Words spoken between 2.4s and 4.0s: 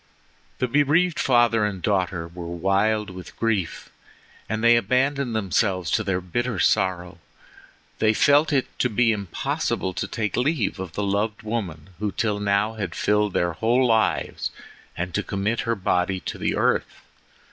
wild with grief,